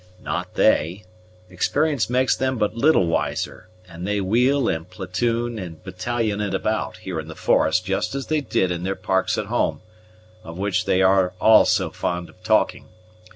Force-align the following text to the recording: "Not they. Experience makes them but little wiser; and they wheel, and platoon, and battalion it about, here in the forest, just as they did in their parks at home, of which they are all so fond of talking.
"Not 0.19 0.55
they. 0.55 1.03
Experience 1.47 2.09
makes 2.09 2.35
them 2.35 2.57
but 2.57 2.73
little 2.73 3.05
wiser; 3.05 3.69
and 3.87 4.07
they 4.07 4.19
wheel, 4.19 4.67
and 4.67 4.89
platoon, 4.89 5.59
and 5.59 5.83
battalion 5.83 6.41
it 6.41 6.55
about, 6.55 6.97
here 6.97 7.19
in 7.19 7.27
the 7.27 7.35
forest, 7.35 7.85
just 7.85 8.15
as 8.15 8.25
they 8.25 8.41
did 8.41 8.71
in 8.71 8.81
their 8.81 8.95
parks 8.95 9.37
at 9.37 9.45
home, 9.45 9.81
of 10.43 10.57
which 10.57 10.85
they 10.85 11.03
are 11.03 11.33
all 11.39 11.65
so 11.65 11.91
fond 11.91 12.29
of 12.29 12.41
talking. 12.43 12.87